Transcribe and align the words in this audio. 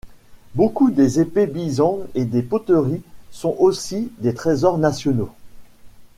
Beaucoup 0.55 0.89
des 0.89 1.19
épées 1.19 1.45
Bizen 1.45 2.07
et 2.15 2.25
des 2.25 2.41
poteries 2.41 3.03
sont 3.29 3.55
aussi 3.59 4.11
des 4.17 4.33
trésors 4.33 4.79
nationaux. 4.79 5.29